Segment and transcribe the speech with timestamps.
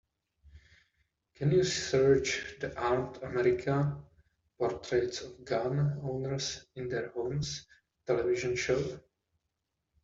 [1.35, 3.99] Can you search the Armed America:
[4.57, 7.67] Portraits of Gun Owners in Their Homes
[8.07, 8.99] television show?